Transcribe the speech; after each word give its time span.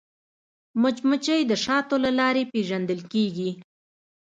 مچمچۍ 0.81 1.41
د 1.47 1.51
شاتو 1.63 1.95
له 2.05 2.11
لارې 2.19 2.43
پیژندل 2.53 2.99
کېږي 3.13 3.49